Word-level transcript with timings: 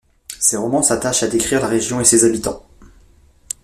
Ces 0.39 0.57
romans 0.57 0.81
s'attachent 0.81 1.21
à 1.21 1.27
décrire 1.27 1.59
la 1.61 1.67
région 1.67 2.01
et 2.01 2.05
ses 2.05 2.25
habitants. 2.25 2.65